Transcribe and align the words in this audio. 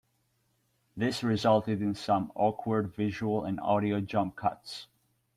This 0.97 1.23
resulted 1.23 1.79
in 1.79 1.93
some 1.93 2.31
awkward 2.33 2.91
visual 2.91 3.43
and 3.45 3.59
audio 3.59 3.99
jump 4.01 4.35
cuts. 4.35 4.87